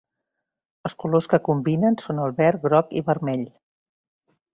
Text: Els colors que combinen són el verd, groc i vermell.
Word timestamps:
Els 0.87 0.95
colors 1.03 1.27
que 1.33 1.39
combinen 1.47 1.97
són 2.05 2.21
el 2.23 2.33
verd, 2.39 2.61
groc 2.67 2.97
i 3.01 3.05
vermell. 3.11 3.45